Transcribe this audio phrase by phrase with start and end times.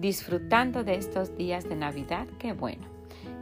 [0.00, 2.88] Disfrutando de estos días de Navidad, qué bueno.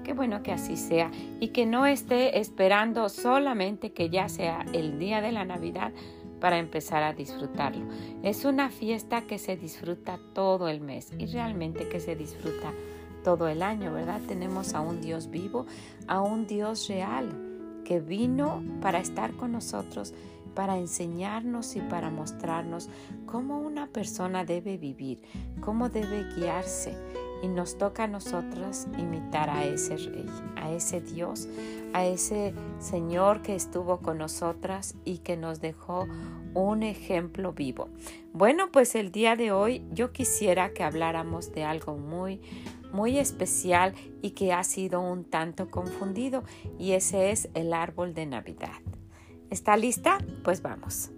[0.04, 4.98] Qué bueno que así sea y que no esté esperando solamente que ya sea el
[4.98, 5.92] día de la Navidad
[6.40, 7.84] para empezar a disfrutarlo.
[8.22, 12.72] Es una fiesta que se disfruta todo el mes y realmente que se disfruta
[13.22, 14.20] todo el año, ¿verdad?
[14.26, 15.66] Tenemos a un Dios vivo,
[16.06, 17.47] a un Dios real
[17.88, 20.12] que vino para estar con nosotros
[20.54, 22.90] para enseñarnos y para mostrarnos
[23.26, 25.22] cómo una persona debe vivir,
[25.60, 26.96] cómo debe guiarse.
[27.44, 31.48] Y nos toca a nosotras imitar a ese rey, a ese Dios,
[31.92, 36.08] a ese Señor que estuvo con nosotras y que nos dejó
[36.54, 37.88] un ejemplo vivo.
[38.32, 42.40] Bueno, pues el día de hoy yo quisiera que habláramos de algo muy,
[42.92, 46.44] muy especial y que ha sido un tanto confundido
[46.78, 48.80] y ese es el árbol de Navidad.
[49.50, 50.18] ¿Está lista?
[50.44, 51.10] Pues vamos.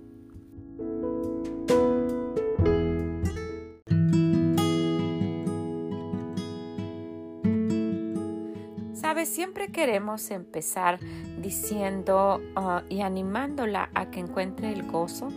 [8.94, 11.00] Sabes, siempre queremos empezar
[11.40, 15.28] diciendo ah, y animándola a que encuentre el gozo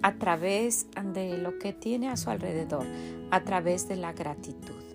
[0.00, 2.86] a través de lo que tiene a su alrededor,
[3.30, 4.91] a través de la gratitud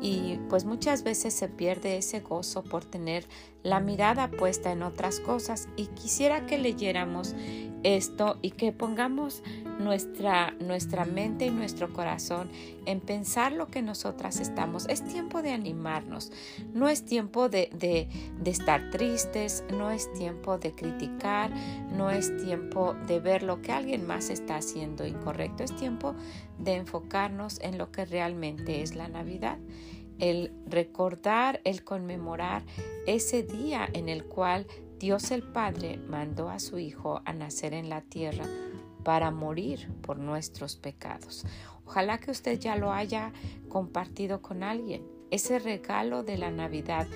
[0.00, 3.26] y pues muchas veces se pierde ese gozo por tener
[3.66, 5.68] la mirada puesta en otras cosas.
[5.76, 7.34] Y quisiera que leyéramos
[7.82, 9.42] esto y que pongamos
[9.80, 12.48] nuestra, nuestra mente y nuestro corazón
[12.86, 14.86] en pensar lo que nosotras estamos.
[14.88, 16.30] Es tiempo de animarnos,
[16.74, 18.08] no es tiempo de, de,
[18.40, 21.50] de estar tristes, no es tiempo de criticar,
[21.92, 26.14] no es tiempo de ver lo que alguien más está haciendo incorrecto, es tiempo
[26.58, 29.58] de enfocarnos en lo que realmente es la Navidad
[30.18, 32.64] el recordar, el conmemorar
[33.06, 34.66] ese día en el cual
[34.98, 38.44] Dios el Padre mandó a su Hijo a nacer en la tierra
[39.04, 41.44] para morir por nuestros pecados.
[41.84, 43.32] Ojalá que usted ya lo haya
[43.68, 45.04] compartido con alguien.
[45.30, 47.06] Ese regalo de la Navidad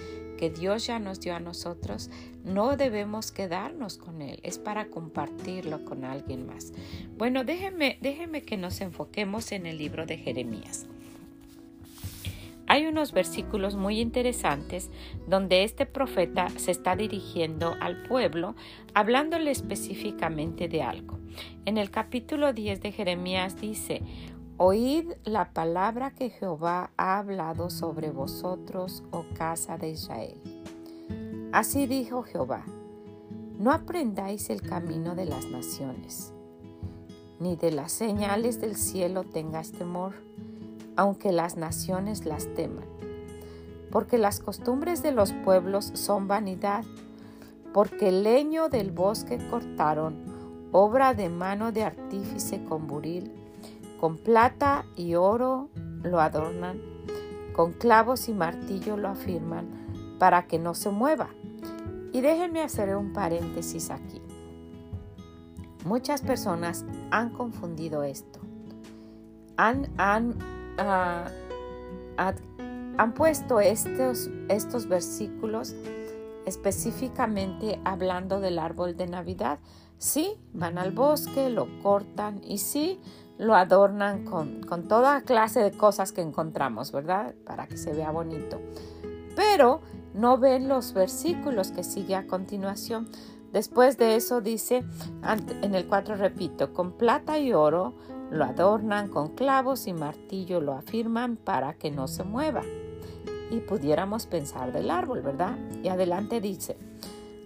[0.41, 2.11] que Dios ya nos dio a nosotros,
[2.45, 6.73] no debemos quedarnos con él, es para compartirlo con alguien más.
[7.19, 10.87] Bueno, déjeme, déjeme que nos enfoquemos en el libro de Jeremías.
[12.71, 14.91] Hay unos versículos muy interesantes
[15.27, 18.55] donde este profeta se está dirigiendo al pueblo
[18.95, 21.19] hablándole específicamente de algo.
[21.65, 24.03] En el capítulo 10 de Jeremías dice,
[24.57, 30.41] Oíd la palabra que Jehová ha hablado sobre vosotros, oh casa de Israel.
[31.51, 32.65] Así dijo Jehová,
[33.59, 36.33] no aprendáis el camino de las naciones,
[37.41, 40.30] ni de las señales del cielo tengas temor
[40.97, 42.85] aunque las naciones las teman.
[43.91, 46.85] Porque las costumbres de los pueblos son vanidad,
[47.73, 50.17] porque el leño del bosque cortaron,
[50.73, 53.33] obra de mano de artífice con buril,
[54.01, 55.69] con plata y oro
[56.03, 56.81] lo adornan,
[57.53, 59.69] con clavos y martillo lo afirman,
[60.19, 61.31] para que no se mueva.
[62.13, 64.21] Y déjenme hacer un paréntesis aquí.
[65.85, 68.41] Muchas personas han confundido esto.
[69.57, 70.35] Han, han
[72.17, 75.75] han puesto estos, estos versículos
[76.47, 79.59] específicamente hablando del árbol de Navidad.
[79.99, 83.01] Sí, van al bosque, lo cortan y sí,
[83.39, 87.35] lo adornan con, con toda clase de cosas que encontramos, ¿verdad?
[87.45, 88.61] Para que se vea bonito.
[89.37, 89.81] Pero
[90.15, 93.09] no ven los versículos que sigue a continuación.
[93.53, 94.85] Después de eso dice,
[95.63, 97.95] en el 4 repito, con plata y oro
[98.31, 102.63] lo adornan con clavos y martillo, lo afirman para que no se mueva.
[103.51, 105.59] Y pudiéramos pensar del árbol, ¿verdad?
[105.83, 106.77] Y adelante dice,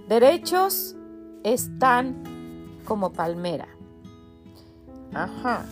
[0.08, 0.94] derechos
[1.42, 3.68] están como palmera.
[5.14, 5.64] Ajá.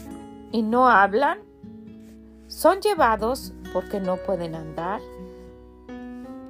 [0.51, 1.41] ¿Y no hablan?
[2.47, 5.01] Son llevados porque no pueden andar.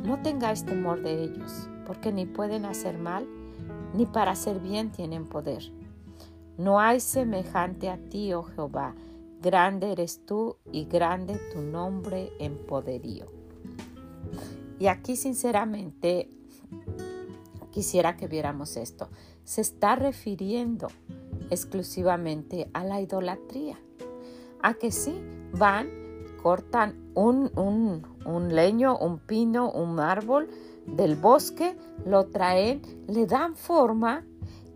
[0.04, 3.26] No tengáis temor de ellos, porque ni pueden hacer mal,
[3.94, 5.62] ni para hacer bien tienen poder.
[6.62, 8.94] No hay semejante a ti, oh Jehová,
[9.40, 13.26] grande eres tú y grande tu nombre en poderío.
[14.78, 16.30] Y aquí sinceramente
[17.72, 19.08] quisiera que viéramos esto.
[19.42, 20.86] Se está refiriendo
[21.50, 23.76] exclusivamente a la idolatría.
[24.62, 25.20] A que sí,
[25.50, 25.88] van,
[26.44, 27.50] cortan un,
[28.24, 30.48] un leño, un pino, un árbol
[30.86, 31.76] del bosque,
[32.06, 34.24] lo traen, le dan forma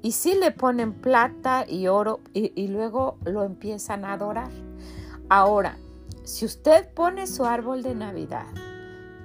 [0.03, 4.51] y sí le ponen plata y oro y, luego lo empiezan a adorar.
[5.29, 5.79] Ahora,
[6.25, 8.47] si usted pone su árbol de Navidad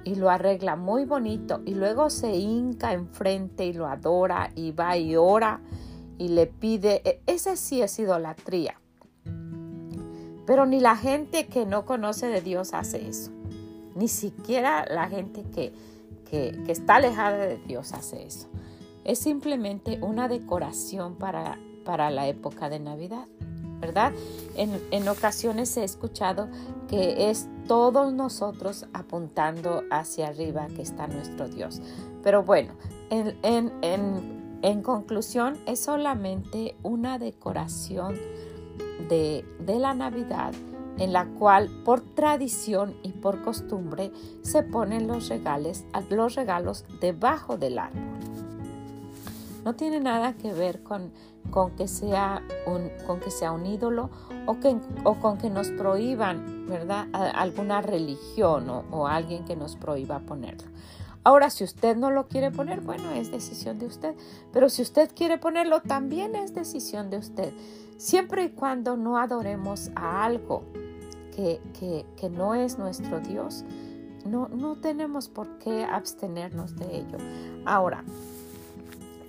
[0.04, 4.96] y lo arregla muy bonito y luego se hinca enfrente y lo adora y va
[4.96, 5.60] y ora
[6.18, 8.76] y le pide, e, ese sí es idolatría.
[10.46, 13.30] Pero ni la gente que no conoce de Dios hace eso.
[13.94, 15.72] Ni siquiera la gente que,
[16.28, 18.48] que, está alejada de Dios hace eso.
[19.04, 23.26] Es simplemente una decoración para, para la época de Navidad,
[23.80, 24.12] ¿verdad?
[24.56, 26.48] En, en, ocasiones he escuchado
[26.88, 31.80] que es todos nosotros apuntando hacia arriba que está nuestro Dios.
[32.22, 32.74] Pero bueno,
[33.10, 38.16] en, en, en, en conclusión, es solamente una decoración
[39.08, 40.54] de, de la Navidad
[40.98, 44.12] en la cual por tradición y por costumbre
[44.42, 48.00] se ponen los, regales, los regalos debajo del árbol.
[49.64, 51.12] No tiene nada que ver con,
[51.50, 54.10] con, que, sea un, con que sea un ídolo
[54.46, 57.06] o, que, o con que nos prohíban, ¿verdad?
[57.12, 60.68] alguna religión o, o alguien que nos prohíba ponerlo.
[61.24, 64.14] Ahora, si usted no lo quiere poner, bueno, es decisión de usted.
[64.52, 67.52] Pero si usted quiere ponerlo, también es decisión de usted.
[67.96, 70.64] Siempre y cuando no adoremos a algo
[71.36, 71.60] que,
[72.30, 73.64] no es nuestro Dios,
[74.26, 77.18] no, no tenemos por qué abstenernos de ello.
[77.64, 78.04] Ahora,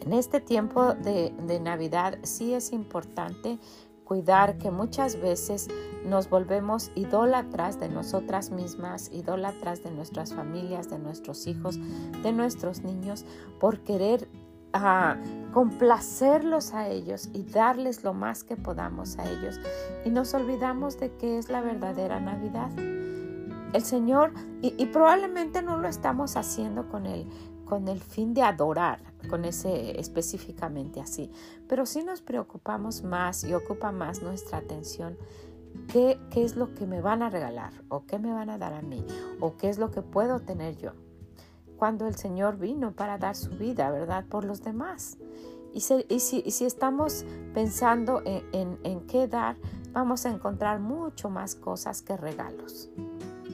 [0.05, 3.57] en este tiempo de, Navidad sí es importante
[4.03, 5.69] cuidar que muchas veces
[6.05, 11.79] nos volvemos idólatras de nosotras mismas, idólatras de nuestras familias, de nuestros hijos,
[12.21, 13.25] de nuestros niños,
[13.61, 14.27] por querer
[14.73, 15.17] a
[15.53, 19.59] complacerlos a ellos y darles lo más que podamos a ellos.
[20.03, 22.71] Y nos olvidamos de que es la verdadera Navidad.
[23.73, 27.25] El Señor, y, probablemente no lo estamos haciendo con el,
[27.65, 29.00] con el fin de adorar,
[29.30, 31.31] con ese específicamente así,
[31.68, 35.18] pero sí nos preocupamos más y ocupa más nuestra atención
[35.88, 38.74] qué, qué es lo que me van a regalar o qué me van a dar
[38.74, 39.06] a mí
[39.39, 40.92] o qué es lo que puedo tener yo
[41.83, 44.24] cuando el Señor vino para dar su vida, ¿verdad?
[44.30, 45.18] Por los demás.
[45.74, 49.57] Y, si, estamos pensando en, en, qué dar,
[49.92, 52.89] vamos a encontrar mucho más cosas que regalos.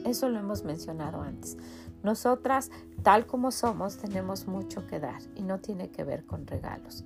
[0.05, 1.57] Eso lo hemos mencionado antes.
[2.03, 2.71] Nosotras,
[3.03, 7.03] tal como somos, tenemos mucho que dar y no tiene que ver con regalos.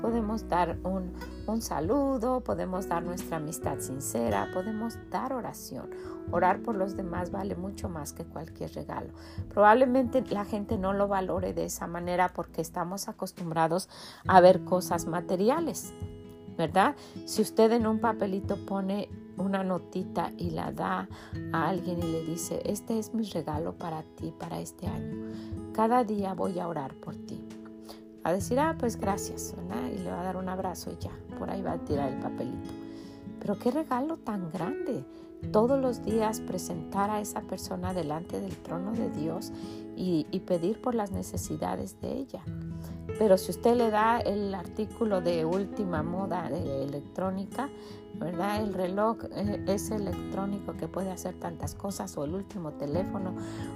[0.00, 1.12] Podemos dar un,
[1.46, 5.90] un, saludo, podemos dar nuestra amistad sincera, podemos dar oración.
[6.32, 9.10] Orar por los demás vale mucho más que cualquier regalo.
[9.50, 13.88] Probablemente la gente no lo valore de esa manera porque estamos acostumbrados
[14.26, 15.92] a ver cosas materiales,
[16.56, 16.96] ¿verdad?
[17.24, 21.08] Si usted en un papelito pone una notita y la da
[21.52, 25.32] a alguien y le dice, este es mi regalo para ti, para este año.
[25.72, 27.44] Cada día voy a orar por ti.
[28.24, 29.90] A decir, ah, pues gracias, ¿verdad?
[29.90, 32.18] Y le va a dar un abrazo y ya, por ahí va a tirar el
[32.20, 32.70] papelito.
[33.40, 35.04] Pero qué regalo tan grande.
[35.50, 39.52] Todos los días presentar a esa persona delante del trono de Dios
[39.96, 42.42] y, pedir por las necesidades de ella.
[43.18, 47.68] Pero si usted le da el artículo de última moda de electrónica,
[48.14, 48.62] ¿verdad?
[48.62, 53.34] El reloj eh, es electrónico que puede hacer tantas cosas, o el último teléfono,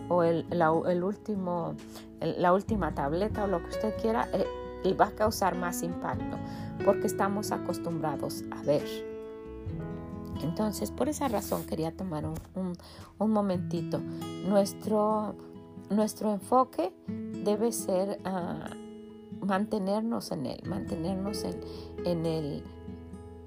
[0.09, 1.75] o el, la, último,
[2.21, 6.37] la última tableta, o lo que usted quiera, eh, va a causar más impacto,
[6.85, 9.16] porque estamos acostumbrados a ver.
[10.43, 12.76] Entonces, por esa razón quería tomar un,
[13.19, 14.00] momentito.
[14.47, 15.35] Nuestro,
[15.90, 18.71] nuestro enfoque debe ser ah,
[19.40, 21.61] mantenernos en él, mantenernos en,
[22.05, 22.64] en el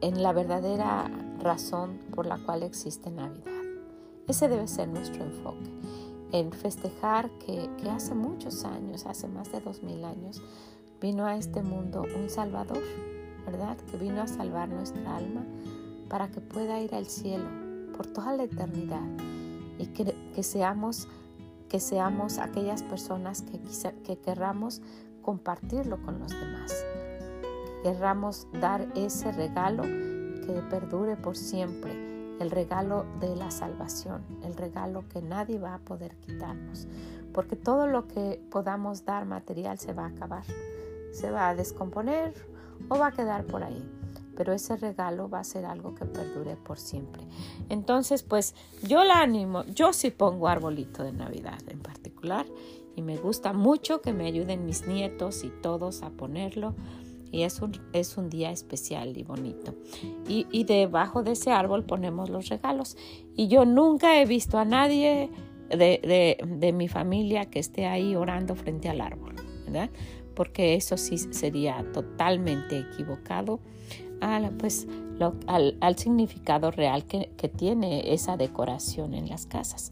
[0.02, 3.52] en la verdadera razón por la cual existe Navidad.
[4.28, 5.72] Ese debe ser nuestro enfoque,
[6.32, 10.42] en festejar que, hace muchos años, hace más de dos mil años,
[11.02, 12.84] vino a este mundo un Salvador,
[13.46, 13.78] ¿verdad?
[13.90, 15.46] Que vino a salvar nuestra alma
[16.10, 17.46] para que pueda ir al cielo
[17.96, 19.08] por toda la eternidad
[19.78, 21.08] y que, que seamos
[21.70, 23.60] que seamos aquellas personas que,
[24.04, 24.82] que querramos
[25.22, 26.74] compartirlo con los demás
[27.84, 31.92] querramos dar ese regalo que perdure por siempre,
[32.40, 36.88] el regalo de la salvación, el regalo que nadie va a poder quitarnos,
[37.34, 40.44] porque todo lo que podamos dar material se va a acabar,
[41.12, 42.34] se va a descomponer
[42.90, 43.99] o va a quedar por ahí.
[44.40, 47.24] Pero ese regalo va a ser algo que perdure por siempre.
[47.68, 48.56] Entonces, pues
[48.88, 52.46] yo la animo, yo sí pongo arbolito de Navidad en particular
[52.96, 56.74] y me gusta mucho que me ayuden mis nietos y todos a ponerlo
[57.34, 59.76] y es un, es un día especial y bonito.
[60.26, 62.96] Y, y, debajo de ese árbol ponemos los regalos.
[63.36, 65.30] Y yo nunca he visto a nadie
[65.70, 69.90] de, de, mi familia que esté ahí orando frente al árbol, ¿verdad?
[70.34, 73.60] Porque eso sí sería totalmente equivocado
[74.22, 74.88] al, pues,
[75.48, 79.92] al, al, significado real que, que, tiene esa decoración en las casas.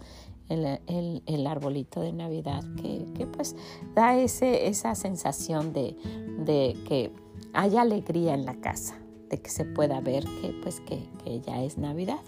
[0.50, 3.56] El, el, el arbolito de Navidad que, que, pues
[3.94, 5.98] da ese, esa sensación de,
[6.46, 7.12] de que
[7.54, 8.98] hay alegría en la casa,
[9.30, 12.20] de que se pueda ver que pues que, que ya es Navidad.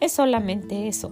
[0.00, 1.10] Es solamente eso.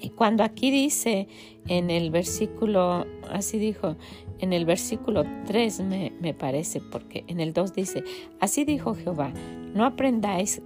[0.00, 1.28] Y cuando aquí dice
[1.66, 3.96] en el versículo, así dijo,
[4.38, 8.04] en el versículo 3 me, me, parece, porque en el 2 dice,
[8.40, 9.32] así dijo Jehová,
[9.74, 10.62] no aprendáis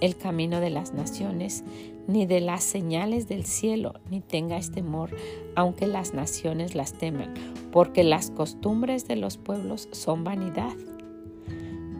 [0.00, 1.64] el camino de las naciones,
[2.06, 5.10] ni de las señales del cielo, ni tengáis temor,
[5.54, 7.34] aunque las naciones las teman,
[7.72, 10.72] porque las costumbres de los pueblos son vanidad.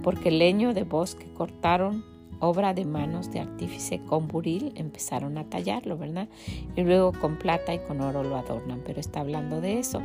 [0.02, 2.04] Porque leño de bosque cortaron
[2.40, 6.28] obra de manos de artífice con buril empezaron a tallarlo, ¿verdad?
[6.76, 10.02] Y luego con plata y con oro lo adornan, pero está hablando de eso.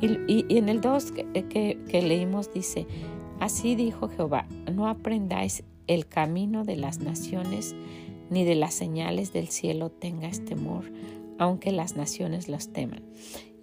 [0.00, 2.86] Y, en el 2 que, leímos dice,
[3.38, 7.74] así dijo Jehová, no aprendáis el camino de las naciones,
[8.30, 10.84] ni de las señales del cielo tengáis temor,
[11.38, 13.02] aunque las naciones los teman.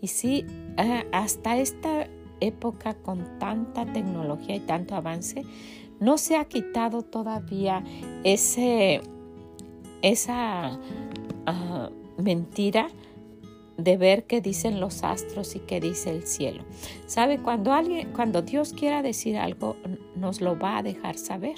[0.02, 0.46] Y sí,
[0.78, 2.08] ah, hasta esta
[2.40, 5.44] época con tanta tecnología y tanto avance,
[6.00, 7.84] no se ha quitado todavía
[8.24, 9.02] ese,
[10.02, 10.80] esa
[11.46, 12.90] ah, mentira
[13.78, 16.64] de ver qué dicen los astros y qué dice el cielo.
[17.06, 17.38] ¿Sabe?
[17.38, 19.76] Cuando alguien, cuando Dios quiera decir algo,
[20.16, 21.58] nos lo va a dejar saber.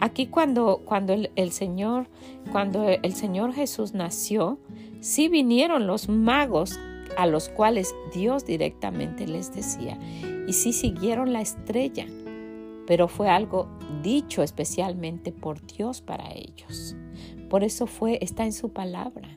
[0.00, 2.06] Aquí cuando, cuando el, Señor,
[2.52, 4.58] cuando el Señor Jesús nació,
[5.00, 6.78] sí vinieron los magos
[7.18, 9.98] a los cuales Dios directamente les decía,
[10.46, 12.06] y sí siguieron la estrella
[12.90, 13.68] pero fue algo
[14.02, 16.96] dicho especialmente por Dios para ellos.
[17.50, 19.36] Por eso fue, está en su palabra.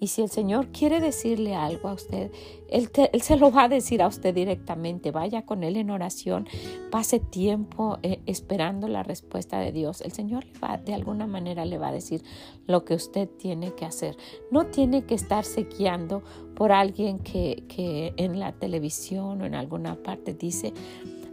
[0.00, 2.32] Y si el Señor quiere decirle algo a usted,
[2.70, 2.88] él,
[3.20, 5.10] se lo va a decir a usted directamente.
[5.10, 6.48] Vaya con Él en oración,
[6.90, 10.00] pase tiempo eh, esperando la respuesta de Dios.
[10.00, 12.22] El Señor le va, de alguna manera le va a decir
[12.66, 14.16] lo que usted tiene que hacer.
[14.50, 16.22] No tiene que estarse guiando
[16.54, 20.72] por alguien que, que en la televisión o en alguna parte dice,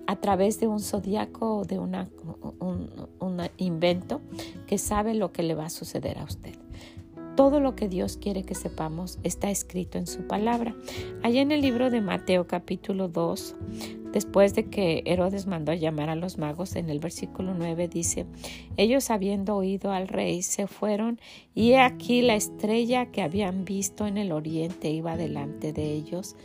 [0.07, 2.09] a través de un zodiaco o de una,
[2.59, 2.89] un,
[3.57, 4.21] invento
[4.65, 6.55] que sabe lo que le va a suceder a usted.
[7.35, 10.75] Todo lo que Dios quiere que sepamos está escrito en su palabra.
[11.21, 13.55] Allá en el libro de Mateo capítulo 2,
[14.11, 18.25] después de que Herodes mandó a llamar a los magos, en el versículo 9 dice,
[18.75, 21.19] ellos habiendo oído al rey se fueron
[21.53, 26.35] y he aquí la estrella que habían visto en el oriente iba delante de ellos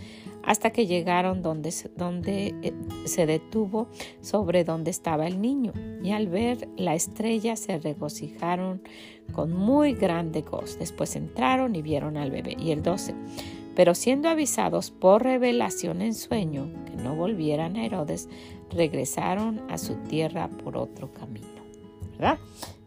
[0.44, 2.72] hasta que llegaron donde, donde eh,
[3.04, 3.88] se detuvo
[4.20, 5.72] sobre donde estaba el niño.
[6.02, 8.82] Y al ver la estrella se regocijaron
[9.32, 10.78] con muy grande gozo.
[10.78, 12.56] Después entraron y vieron al bebé.
[12.58, 13.14] Y el 12.
[13.74, 18.28] Pero siendo avisados por revelación en sueño que no volvieran a Herodes,
[18.70, 21.46] regresaron a su tierra por otro camino.
[22.12, 22.38] ¿Verdad?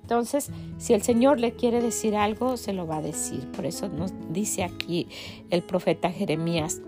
[0.02, 3.50] Entonces, si el Señor le quiere decir algo, se lo va a decir.
[3.52, 5.08] Por eso nos dice aquí
[5.50, 6.80] el profeta Jeremías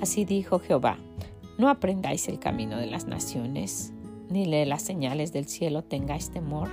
[0.00, 0.98] Así dijo Jehová,
[1.58, 3.92] no aprendáis el camino de las naciones,
[4.30, 6.68] ni de las señales del cielo tengáis temor,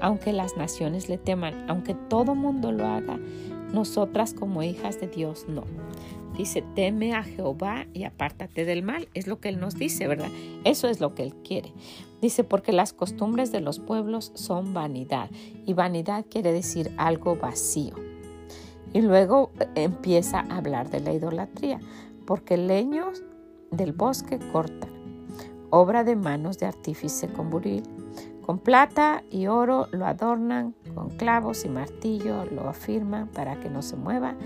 [0.00, 3.18] aunque las naciones le teman, aunque todo mundo lo haga,
[3.72, 5.64] nosotras como hijas de Dios no.
[6.36, 9.08] Dice, teme a Jehová y apártate del mal.
[9.14, 10.28] Es lo que Él nos dice, ¿verdad?
[10.64, 11.72] Eso es lo que Él quiere.
[12.20, 15.30] Dice, porque las costumbres de los pueblos son vanidad.
[15.64, 17.94] Y vanidad quiere decir algo vacío.
[18.92, 21.80] Y luego eh, empieza a hablar de la idolatría
[22.26, 23.22] porque leños
[23.70, 24.90] del bosque cortan,
[25.70, 27.82] obra de manos de artífice con buril.
[28.44, 33.82] Con plata y oro lo adornan, con clavos y martillo lo afirman para que no
[33.82, 34.36] se mueva.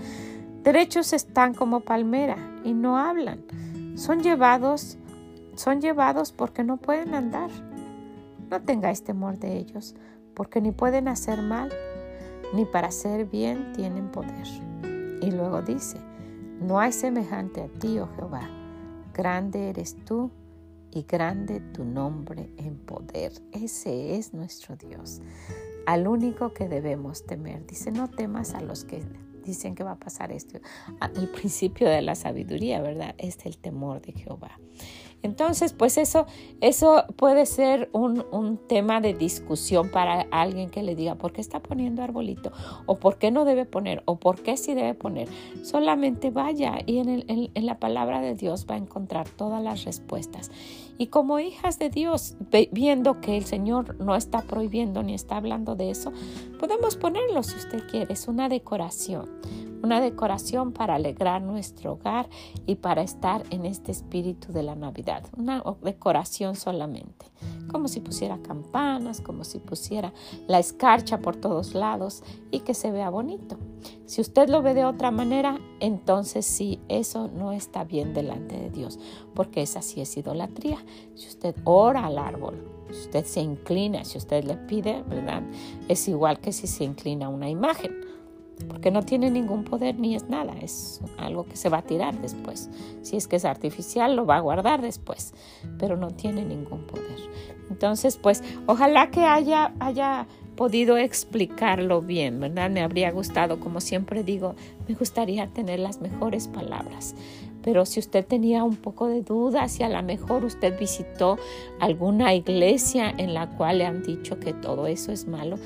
[0.63, 3.43] Derechos están como palmera y no hablan.
[3.95, 4.97] Son llevados,
[5.55, 7.51] son llevados porque no pueden andar.
[8.49, 9.95] No tengáis temor de ellos,
[10.33, 11.71] porque ni pueden hacer mal,
[12.53, 14.47] ni para hacer bien tienen poder.
[15.21, 15.97] Y luego dice,
[16.61, 18.49] no hay semejante a ti, oh Jehová.
[19.13, 20.31] Grande eres tú
[20.91, 23.33] y grande tu nombre en poder.
[23.51, 25.21] Ese es nuestro Dios.
[25.85, 27.65] Al único que debemos temer.
[27.65, 29.03] Dice, no temas a los que
[29.43, 30.59] dicen que va a pasar esto.
[31.15, 33.15] El principio de la sabiduría, ¿verdad?
[33.17, 34.59] Es el temor de Jehová.
[35.23, 36.25] Entonces, pues eso,
[36.61, 38.21] eso puede ser un,
[38.67, 42.51] tema de discusión para alguien que le diga, ¿por qué está poniendo arbolito?
[42.85, 44.01] ¿O por qué no debe poner?
[44.05, 45.27] ¿O por qué sí debe poner?
[45.63, 50.51] Solamente vaya y en, en la palabra de Dios va a encontrar todas las respuestas.
[50.97, 52.35] Y como hijas de Dios,
[52.71, 56.11] viendo que el Señor no está prohibiendo ni está hablando de eso,
[56.59, 59.29] podemos ponerlo si usted quiere, es una decoración
[59.83, 62.29] una decoración para alegrar nuestro hogar
[62.65, 67.25] y para estar en este espíritu de la Navidad, una decoración solamente,
[67.71, 70.13] como si pusiera campanas, como si pusiera
[70.47, 73.57] la escarcha por todos lados y que se vea bonito.
[74.05, 78.69] Si usted lo ve de otra manera, entonces sí, eso no está bien delante de
[78.69, 78.99] Dios,
[79.33, 80.77] porque esa sí es idolatría.
[81.15, 85.43] Si usted ora al árbol, si usted se inclina, si usted le pide, ¿verdad?
[85.87, 88.10] Es igual que si se inclina una imagen,
[88.63, 92.19] porque no tiene ningún poder ni es nada, es algo que se va a tirar
[92.21, 92.69] después.
[93.01, 95.33] Si es que es artificial, lo va a guardar después,
[95.77, 97.19] pero no tiene ningún poder.
[97.69, 102.69] Entonces, pues, ojalá que haya, haya podido explicarlo bien, ¿verdad?
[102.69, 104.55] Me habría gustado, como siempre digo,
[104.87, 107.15] me gustaría tener las mejores palabras.
[107.63, 111.37] Pero si usted tenía un poco de duda, si a lo mejor usted visitó
[111.79, 115.57] alguna iglesia en la cual le han dicho que todo eso es malo,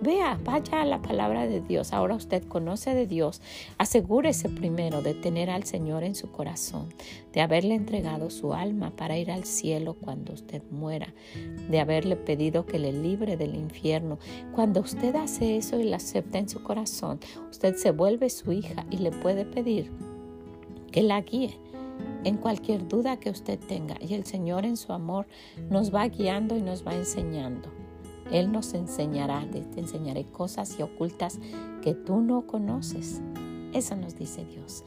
[0.00, 1.92] Vea, vaya a la palabra de Dios.
[1.92, 3.42] Ahora usted conoce de Dios.
[3.78, 6.94] Asegúrese primero de tener al Señor en su corazón,
[7.32, 11.12] de haberle entregado su alma para ir al cielo cuando usted muera,
[11.68, 14.20] de haberle pedido que le libre del infierno.
[14.54, 17.18] Cuando usted hace eso y la acepta en su corazón,
[17.50, 19.90] usted se vuelve su hija y le puede pedir
[20.92, 21.58] que la guíe
[22.22, 23.96] en cualquier duda que usted tenga.
[24.00, 25.26] Y el Señor en su amor
[25.70, 27.77] nos va guiando y nos va enseñando.
[28.30, 31.38] Él nos enseñará, te enseñaré cosas y ocultas
[31.82, 33.20] que tú no conoces.
[33.72, 34.84] Eso nos dice Dios.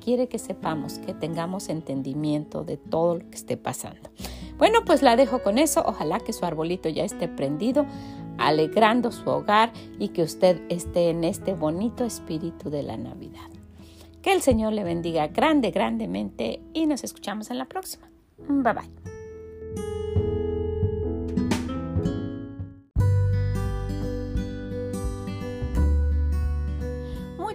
[0.00, 4.10] quiere que sepamos, que tengamos entendimiento de todo lo que esté pasando.
[4.58, 5.84] Bueno, pues la dejo con eso.
[5.86, 7.86] Ojalá que su arbolito ya esté prendido,
[8.38, 13.48] alegrando su hogar y que usted esté en este bonito espíritu de la Navidad.
[14.20, 18.10] Que el Señor le bendiga grande, grandemente y nos escuchamos en la próxima.
[18.48, 19.17] Bye bye.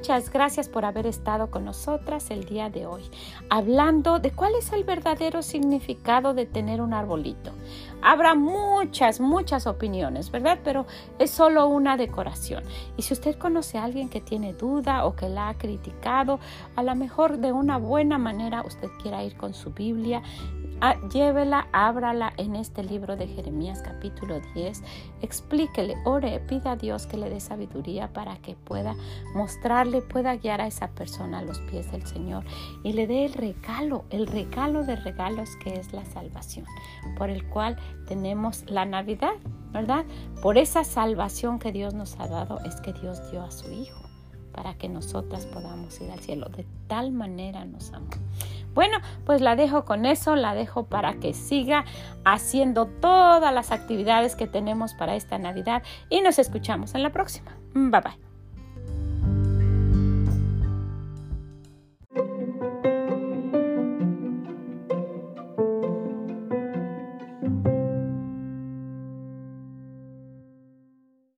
[0.03, 3.03] Muchas gracias por haber estado con nosotras el día de hoy,
[3.49, 7.53] hablando de cuál es el verdadero significado de tener un arbolito.
[8.01, 10.59] Habrá muchas, muchas opiniones, ¿verdad?
[10.61, 10.87] Pero
[11.19, 12.65] es solo una decoración.
[12.97, 16.41] Y si usted conoce a alguien que tiene duda o que la ha criticado,
[16.75, 20.21] a lo mejor de una buena manera usted quiera ir con su Biblia
[20.85, 24.83] Ah, llévela, ábrala en este libro de Jeremías capítulo 10,
[25.21, 28.93] explíquele, ore, pida a Dios que le dé sabiduría para que pueda
[29.33, 32.43] mostrarle, pueda guiar a esa persona a los pies del Señor
[32.83, 36.65] y le dé el regalo, el regalo de regalos que es la salvación,
[37.17, 39.35] por el cual tenemos la Navidad,
[39.71, 40.03] ¿verdad?
[40.41, 44.03] Por esa salvación que Dios nos ha dado es que Dios dio a su Hijo
[44.51, 46.49] para que nosotras podamos ir al cielo.
[46.49, 48.09] De tal manera nos amó.
[48.73, 51.85] Bueno, pues la dejo con eso, la dejo para que siga
[52.25, 57.51] haciendo todas las actividades que tenemos para esta Navidad y nos escuchamos en la próxima.
[57.73, 58.32] Bye bye.